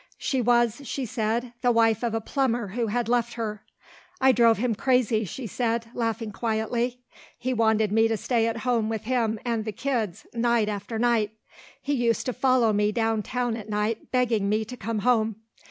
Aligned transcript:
She 0.17 0.41
was, 0.41 0.81
she 0.87 1.05
said, 1.05 1.53
the 1.61 1.71
wife 1.71 2.01
of 2.03 2.15
a 2.15 2.19
plumber 2.21 2.69
who 2.69 2.87
had 2.87 3.07
left 3.07 3.33
her. 3.33 3.63
"I 4.19 4.31
drove 4.31 4.57
him 4.57 4.73
crazy," 4.73 5.25
she 5.25 5.45
said, 5.45 5.91
laughing 5.93 6.31
quietly. 6.31 7.01
"He 7.37 7.53
wanted 7.53 7.91
me 7.91 8.07
to 8.07 8.17
stay 8.17 8.47
at 8.47 8.57
home 8.65 8.89
with 8.89 9.03
him 9.03 9.39
and 9.45 9.63
the 9.63 9.71
kids 9.71 10.25
night 10.33 10.69
after 10.69 10.97
night. 10.97 11.33
He 11.79 11.93
used 11.93 12.25
to 12.25 12.33
follow 12.33 12.73
me 12.73 12.91
down 12.91 13.21
town 13.21 13.55
at 13.55 13.69
night 13.69 14.11
begging 14.11 14.49
me 14.49 14.65
to 14.65 14.75
come 14.75 14.97
home. 15.05 15.35